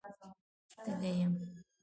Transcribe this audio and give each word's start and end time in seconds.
_تږی 0.73 1.11
يم. 1.19 1.33